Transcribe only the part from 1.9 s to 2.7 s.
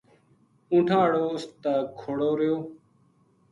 کھڑو رہیو